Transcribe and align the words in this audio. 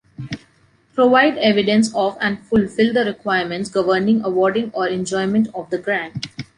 Provide 0.95 1.37
evidence 1.37 1.93
of 1.93 2.17
and 2.19 2.43
fulfil 2.43 2.91
the 2.91 3.05
requirements 3.05 3.69
governing 3.69 4.23
awarding 4.25 4.71
or 4.73 4.87
enjoyment 4.87 5.49
of 5.53 5.69
the 5.69 5.77
grant. 5.77 6.25